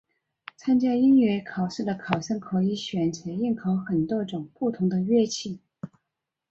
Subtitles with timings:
[0.57, 5.59] 参加音乐考试的考生可以选择应考很多种不同的乐器。